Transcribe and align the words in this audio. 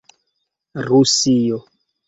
rusio 0.87 1.61